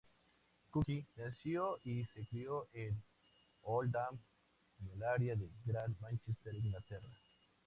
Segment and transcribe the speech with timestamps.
[0.71, 3.03] Cooke nació y se crió en
[3.61, 4.17] Oldham,
[4.79, 7.11] en el área de Gran Mánchester, Inglaterra.